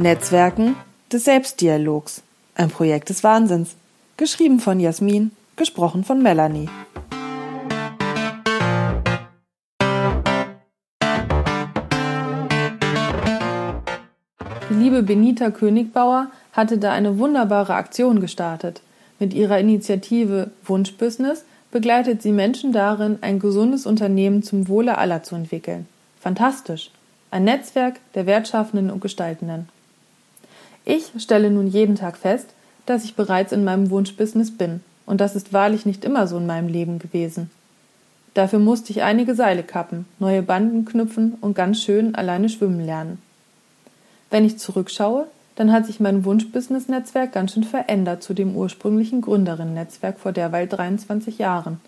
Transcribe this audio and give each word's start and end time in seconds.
Netzwerken 0.00 0.76
des 1.12 1.24
Selbstdialogs. 1.24 2.22
Ein 2.54 2.70
Projekt 2.70 3.10
des 3.10 3.22
Wahnsinns. 3.22 3.74
Geschrieben 4.16 4.58
von 4.58 4.80
Jasmin, 4.80 5.30
gesprochen 5.56 6.04
von 6.04 6.22
Melanie. 6.22 6.70
Die 14.70 14.74
liebe 14.74 15.02
Benita 15.02 15.50
Königbauer 15.50 16.28
hatte 16.54 16.78
da 16.78 16.92
eine 16.92 17.18
wunderbare 17.18 17.74
Aktion 17.74 18.20
gestartet. 18.20 18.80
Mit 19.18 19.34
ihrer 19.34 19.58
Initiative 19.58 20.50
Wunschbusiness 20.64 21.44
begleitet 21.70 22.22
sie 22.22 22.32
Menschen 22.32 22.72
darin, 22.72 23.18
ein 23.20 23.38
gesundes 23.38 23.84
Unternehmen 23.84 24.42
zum 24.42 24.66
Wohle 24.68 24.96
aller 24.96 25.22
zu 25.22 25.34
entwickeln. 25.34 25.86
Fantastisch. 26.20 26.90
Ein 27.30 27.44
Netzwerk 27.44 27.96
der 28.14 28.24
Wertschaffenden 28.24 28.90
und 28.90 29.02
Gestaltenden. 29.02 29.68
Ich 30.84 31.12
stelle 31.18 31.50
nun 31.50 31.66
jeden 31.66 31.96
Tag 31.96 32.16
fest, 32.16 32.48
dass 32.86 33.04
ich 33.04 33.14
bereits 33.14 33.52
in 33.52 33.64
meinem 33.64 33.90
Wunschbusiness 33.90 34.50
bin, 34.50 34.80
und 35.06 35.20
das 35.20 35.36
ist 35.36 35.52
wahrlich 35.52 35.86
nicht 35.86 36.04
immer 36.04 36.26
so 36.26 36.38
in 36.38 36.46
meinem 36.46 36.68
Leben 36.68 36.98
gewesen. 36.98 37.50
Dafür 38.34 38.60
musste 38.60 38.92
ich 38.92 39.02
einige 39.02 39.34
Seile 39.34 39.62
kappen, 39.62 40.06
neue 40.18 40.42
Banden 40.42 40.84
knüpfen 40.84 41.36
und 41.40 41.54
ganz 41.54 41.82
schön 41.82 42.14
alleine 42.14 42.48
schwimmen 42.48 42.84
lernen. 42.84 43.20
Wenn 44.30 44.44
ich 44.44 44.58
zurückschaue, 44.58 45.26
dann 45.56 45.72
hat 45.72 45.86
sich 45.86 46.00
mein 46.00 46.24
Wunsch-Business-Netzwerk 46.24 47.32
ganz 47.32 47.52
schön 47.52 47.64
verändert 47.64 48.22
zu 48.22 48.32
dem 48.32 48.56
ursprünglichen 48.56 49.20
Gründerinnen-Netzwerk 49.20 50.18
vor 50.18 50.32
derweil 50.32 50.68
23 50.68 51.38
Jahren. 51.38 51.80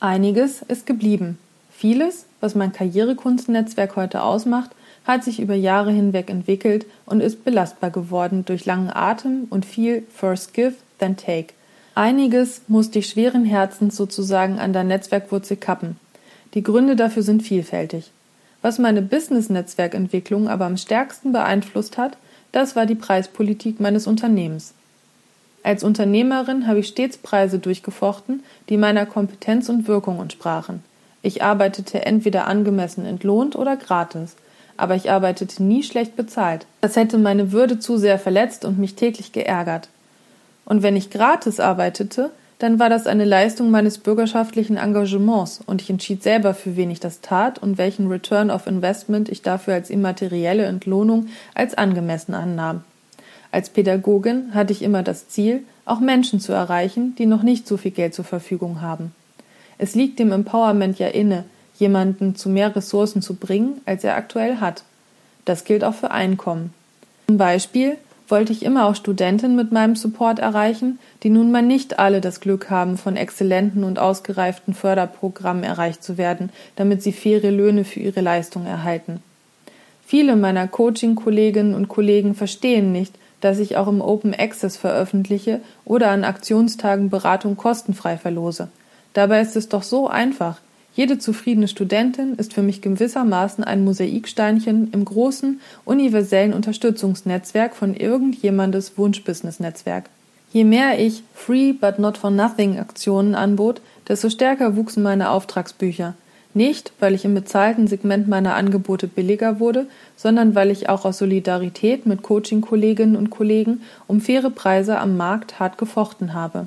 Einiges 0.00 0.62
ist 0.62 0.86
geblieben. 0.86 1.38
Vieles, 1.70 2.26
was 2.40 2.54
mein 2.54 2.72
Karrierekunstnetzwerk 2.72 3.96
heute 3.96 4.22
ausmacht, 4.22 4.70
hat 5.08 5.24
sich 5.24 5.40
über 5.40 5.54
Jahre 5.54 5.90
hinweg 5.90 6.28
entwickelt 6.28 6.84
und 7.06 7.22
ist 7.22 7.42
belastbar 7.42 7.90
geworden 7.90 8.44
durch 8.44 8.66
langen 8.66 8.90
Atem 8.90 9.46
und 9.48 9.64
viel 9.64 10.04
First 10.14 10.52
Give, 10.52 10.74
then 10.98 11.16
Take. 11.16 11.54
Einiges 11.94 12.60
musste 12.68 12.98
ich 12.98 13.08
schweren 13.08 13.46
Herzens 13.46 13.96
sozusagen 13.96 14.58
an 14.58 14.74
der 14.74 14.84
Netzwerkwurzel 14.84 15.56
kappen. 15.56 15.96
Die 16.52 16.62
Gründe 16.62 16.94
dafür 16.94 17.22
sind 17.22 17.42
vielfältig. 17.42 18.10
Was 18.60 18.78
meine 18.78 19.00
Business-Netzwerkentwicklung 19.00 20.46
aber 20.46 20.66
am 20.66 20.76
stärksten 20.76 21.32
beeinflusst 21.32 21.96
hat, 21.96 22.18
das 22.52 22.76
war 22.76 22.84
die 22.84 22.94
Preispolitik 22.94 23.80
meines 23.80 24.06
Unternehmens. 24.06 24.74
Als 25.62 25.82
Unternehmerin 25.84 26.66
habe 26.66 26.80
ich 26.80 26.88
stets 26.88 27.16
Preise 27.16 27.58
durchgefochten, 27.58 28.42
die 28.68 28.76
meiner 28.76 29.06
Kompetenz 29.06 29.70
und 29.70 29.88
Wirkung 29.88 30.20
entsprachen. 30.20 30.82
Ich 31.22 31.42
arbeitete 31.42 32.04
entweder 32.04 32.46
angemessen 32.46 33.06
entlohnt 33.06 33.56
oder 33.56 33.76
gratis, 33.76 34.36
aber 34.78 34.94
ich 34.94 35.10
arbeitete 35.10 35.62
nie 35.62 35.82
schlecht 35.82 36.16
bezahlt. 36.16 36.64
Das 36.80 36.96
hätte 36.96 37.18
meine 37.18 37.52
Würde 37.52 37.78
zu 37.78 37.98
sehr 37.98 38.18
verletzt 38.18 38.64
und 38.64 38.78
mich 38.78 38.94
täglich 38.94 39.32
geärgert. 39.32 39.88
Und 40.64 40.82
wenn 40.82 40.96
ich 40.96 41.10
gratis 41.10 41.60
arbeitete, 41.60 42.30
dann 42.58 42.78
war 42.78 42.88
das 42.88 43.06
eine 43.06 43.24
Leistung 43.24 43.70
meines 43.70 43.98
bürgerschaftlichen 43.98 44.76
Engagements 44.76 45.60
und 45.64 45.82
ich 45.82 45.90
entschied 45.90 46.22
selber, 46.22 46.54
für 46.54 46.76
wen 46.76 46.90
ich 46.90 47.00
das 47.00 47.20
tat 47.20 47.58
und 47.60 47.78
welchen 47.78 48.08
Return 48.08 48.50
of 48.50 48.66
Investment 48.66 49.28
ich 49.28 49.42
dafür 49.42 49.74
als 49.74 49.90
immaterielle 49.90 50.64
Entlohnung 50.64 51.28
als 51.54 51.76
angemessen 51.76 52.34
annahm. 52.34 52.82
Als 53.52 53.70
Pädagogin 53.70 54.54
hatte 54.54 54.72
ich 54.72 54.82
immer 54.82 55.02
das 55.02 55.28
Ziel, 55.28 55.62
auch 55.84 56.00
Menschen 56.00 56.40
zu 56.40 56.52
erreichen, 56.52 57.14
die 57.16 57.26
noch 57.26 57.42
nicht 57.42 57.66
so 57.66 57.76
viel 57.76 57.92
Geld 57.92 58.14
zur 58.14 58.24
Verfügung 58.24 58.80
haben. 58.80 59.12
Es 59.78 59.94
liegt 59.94 60.18
dem 60.18 60.32
Empowerment 60.32 60.98
ja 60.98 61.08
inne, 61.08 61.44
jemanden 61.78 62.34
zu 62.34 62.48
mehr 62.48 62.74
Ressourcen 62.74 63.22
zu 63.22 63.34
bringen, 63.34 63.80
als 63.86 64.04
er 64.04 64.16
aktuell 64.16 64.56
hat. 64.56 64.84
Das 65.44 65.64
gilt 65.64 65.84
auch 65.84 65.94
für 65.94 66.10
Einkommen. 66.10 66.74
Zum 67.28 67.38
Beispiel 67.38 67.96
wollte 68.28 68.52
ich 68.52 68.62
immer 68.62 68.86
auch 68.86 68.94
Studenten 68.94 69.56
mit 69.56 69.72
meinem 69.72 69.96
Support 69.96 70.38
erreichen, 70.38 70.98
die 71.22 71.30
nun 71.30 71.50
mal 71.50 71.62
nicht 71.62 71.98
alle 71.98 72.20
das 72.20 72.40
Glück 72.40 72.68
haben, 72.68 72.98
von 72.98 73.16
exzellenten 73.16 73.84
und 73.84 73.98
ausgereiften 73.98 74.74
Förderprogrammen 74.74 75.64
erreicht 75.64 76.02
zu 76.02 76.18
werden, 76.18 76.50
damit 76.76 77.02
sie 77.02 77.12
faire 77.12 77.50
Löhne 77.50 77.84
für 77.84 78.00
ihre 78.00 78.20
Leistung 78.20 78.66
erhalten. 78.66 79.22
Viele 80.04 80.36
meiner 80.36 80.68
Coaching-Kolleginnen 80.68 81.74
und 81.74 81.88
Kollegen 81.88 82.34
verstehen 82.34 82.92
nicht, 82.92 83.14
dass 83.40 83.58
ich 83.58 83.76
auch 83.76 83.88
im 83.88 84.00
Open 84.00 84.34
Access 84.34 84.76
veröffentliche 84.76 85.60
oder 85.84 86.10
an 86.10 86.24
Aktionstagen 86.24 87.10
Beratung 87.10 87.56
kostenfrei 87.56 88.16
verlose. 88.16 88.68
Dabei 89.14 89.40
ist 89.40 89.56
es 89.56 89.68
doch 89.68 89.82
so 89.82 90.08
einfach. 90.08 90.60
Jede 90.98 91.16
zufriedene 91.20 91.68
Studentin 91.68 92.34
ist 92.34 92.54
für 92.54 92.62
mich 92.62 92.82
gewissermaßen 92.82 93.62
ein 93.62 93.84
Mosaiksteinchen 93.84 94.90
im 94.90 95.04
großen, 95.04 95.60
universellen 95.84 96.52
Unterstützungsnetzwerk 96.52 97.76
von 97.76 97.94
irgendjemandes 97.94 98.98
Wunschbusiness-Netzwerk. 98.98 100.06
Je 100.52 100.64
mehr 100.64 100.98
ich 100.98 101.22
Free 101.32 101.72
but 101.72 102.00
not 102.00 102.18
for 102.18 102.32
nothing 102.32 102.80
Aktionen 102.80 103.36
anbot, 103.36 103.80
desto 104.08 104.28
stärker 104.28 104.74
wuchsen 104.74 105.04
meine 105.04 105.30
Auftragsbücher. 105.30 106.14
Nicht, 106.52 106.90
weil 106.98 107.14
ich 107.14 107.24
im 107.24 107.34
bezahlten 107.34 107.86
Segment 107.86 108.26
meiner 108.26 108.56
Angebote 108.56 109.06
billiger 109.06 109.60
wurde, 109.60 109.86
sondern 110.16 110.56
weil 110.56 110.72
ich 110.72 110.88
auch 110.88 111.04
aus 111.04 111.18
Solidarität 111.18 112.06
mit 112.06 112.22
Coaching-Kolleginnen 112.22 113.14
und 113.14 113.30
Kollegen 113.30 113.82
um 114.08 114.20
faire 114.20 114.50
Preise 114.50 114.98
am 114.98 115.16
Markt 115.16 115.60
hart 115.60 115.78
gefochten 115.78 116.34
habe. 116.34 116.66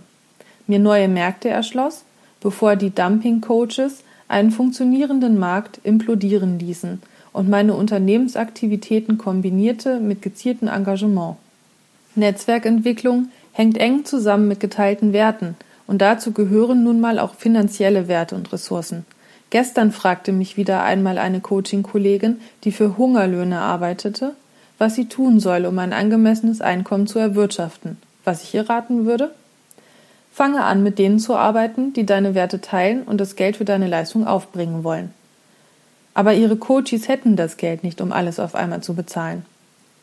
Mir 0.68 0.80
neue 0.80 1.09
Märkte 1.09 1.50
erschloss, 1.50 2.06
bevor 2.40 2.78
die 2.78 2.96
Dumping-Coaches 2.96 4.06
einen 4.31 4.52
funktionierenden 4.52 5.38
Markt 5.38 5.80
implodieren 5.84 6.59
ließen 6.59 7.02
und 7.34 7.50
meine 7.50 7.75
Unternehmensaktivitäten 7.75 9.18
kombinierte 9.18 10.00
mit 10.00 10.22
gezieltem 10.22 10.68
Engagement. 10.68 11.38
Netzwerkentwicklung 12.16 13.30
hängt 13.53 13.78
eng 13.78 14.06
zusammen 14.06 14.47
mit 14.47 14.59
geteilten 14.59 15.14
Werten 15.14 15.56
und 15.88 16.02
dazu 16.02 16.31
gehören 16.31 16.84
nun 16.84 17.00
mal 17.00 17.20
auch 17.20 17.36
finanzielle 17.36 18.08
Werte 18.08 18.36
und 18.36 18.52
Ressourcen. 18.52 19.06
Gestern 19.50 19.91
fragte 19.91 20.31
mich 20.31 20.56
wieder 20.56 20.84
einmal 20.84 21.18
eine 21.18 21.41
Coaching-Kollegin, 21.41 22.40
die 22.64 22.72
für 22.72 22.97
Hungerlöhne 22.97 23.59
arbeitete, 23.59 24.34
was 24.78 24.96
sie 24.96 25.06
tun 25.06 25.40
soll, 25.40 25.66
um 25.66 25.78
ein 25.80 25.94
angemessenes 25.94 26.62
Einkommen 26.62 27.08
zu 27.08 27.20
erwirtschaften. 27.20 27.97
Was 28.24 28.44
ich 28.44 28.53
ihr 28.53 28.70
raten 28.70 29.06
würde? 29.06 29.31
Fange 30.31 30.64
an, 30.64 30.81
mit 30.81 30.97
denen 30.97 31.19
zu 31.19 31.36
arbeiten, 31.36 31.94
die 31.94 32.06
deine 32.06 32.36
Werte 32.36 32.62
teilen 32.62 33.03
und 33.03 33.19
das 33.19 33.36
Geld 33.36 33.58
für 33.58 33.66
deine 33.66 33.88
Leistung 33.88 34.25
aufbringen 34.25 34.84
wollen. 34.84 35.14
Aber 36.14 36.34
ihre 36.34 36.56
Coaches 36.56 37.08
hätten 37.08 37.36
das 37.36 37.58
Geld 37.58 37.84
nicht, 37.84 38.02
um 38.02 38.12
alles 38.12 38.40
auf 38.40 38.56
einmal 38.56 38.81
zu 38.81 38.94
bezahlen. 38.94 39.46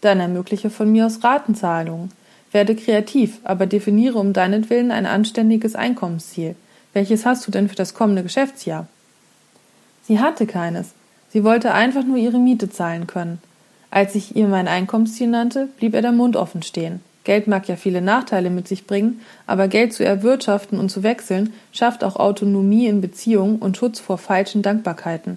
Dann 0.01 0.21
ermögliche 0.21 0.71
von 0.71 0.91
mir 0.91 1.07
aus 1.07 1.25
Ratenzahlungen. 1.25 2.13
Werde 2.53 2.77
kreativ, 2.77 3.41
aber 3.45 3.67
definiere 3.67 4.19
um 4.19 4.33
deinetwillen 4.33 4.91
ein 4.91 5.07
anständiges 5.07 5.75
Einkommensziel. 5.75 6.57
Welches 6.95 7.27
hast 7.27 7.47
du 7.47 7.51
denn 7.51 7.69
für 7.69 7.75
das 7.75 7.95
kommende 7.95 8.23
Geschäftsjahr? 8.23 8.87
Sie 10.05 10.19
hatte 10.19 10.47
keines. 10.47 10.93
Sie 11.31 11.45
wollte 11.45 11.75
einfach 11.75 12.05
nur 12.05 12.17
ihre 12.17 12.39
Miete 12.39 12.71
zahlen 12.71 13.07
können. 13.07 13.39
Als 13.91 14.15
ich 14.15 14.37
ihr 14.37 14.47
mein 14.47 14.69
Einkommensziel 14.69 15.29
nannte, 15.29 15.69
blieb 15.79 15.95
ihr 15.95 16.03
der 16.03 16.13
Mund 16.13 16.37
offen 16.37 16.63
stehen. 16.63 17.01
Geld 17.29 17.47
mag 17.47 17.69
ja 17.69 17.77
viele 17.77 18.01
Nachteile 18.01 18.49
mit 18.49 18.67
sich 18.67 18.87
bringen, 18.87 19.21
aber 19.47 19.69
Geld 19.69 19.93
zu 19.93 20.03
erwirtschaften 20.03 20.79
und 20.79 20.89
zu 20.89 21.03
wechseln 21.03 21.53
schafft 21.73 22.03
auch 22.03 22.17
Autonomie 22.17 22.87
in 22.87 23.03
Beziehungen 23.03 23.57
und 23.57 23.77
Schutz 23.77 24.01
vor 24.01 24.17
falschen 24.17 24.63
Dankbarkeiten. 24.63 25.37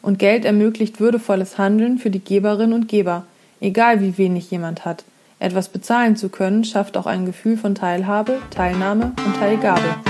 Und 0.00 0.18
Geld 0.18 0.46
ermöglicht 0.46 0.98
würdevolles 0.98 1.58
Handeln 1.58 1.98
für 1.98 2.08
die 2.08 2.24
Geberinnen 2.24 2.72
und 2.72 2.88
Geber, 2.88 3.26
egal 3.60 4.00
wie 4.00 4.16
wenig 4.16 4.50
jemand 4.50 4.86
hat. 4.86 5.04
Etwas 5.38 5.68
bezahlen 5.68 6.16
zu 6.16 6.30
können, 6.30 6.64
schafft 6.64 6.96
auch 6.96 7.04
ein 7.04 7.26
Gefühl 7.26 7.58
von 7.58 7.74
Teilhabe, 7.74 8.38
Teilnahme 8.48 9.12
und 9.26 9.36
Teilgabe. 9.36 10.05